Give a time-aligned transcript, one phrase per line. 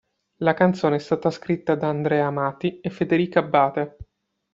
[0.37, 3.97] La canzone è stata scritta da Andrea Amati e Federica Abbate.